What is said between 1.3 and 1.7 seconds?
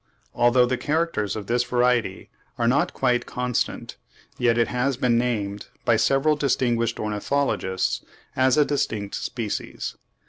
of this